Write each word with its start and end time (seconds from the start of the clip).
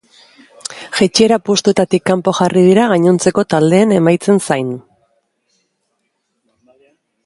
Jaitsiera 0.99 1.37
postuetatik 1.49 2.05
kanpo 2.11 2.33
jarri 2.39 2.65
dira 2.69 2.87
gainontzeko 2.95 3.45
taldeen 3.57 3.95
emaitzen 4.01 4.45
zain. 4.49 4.77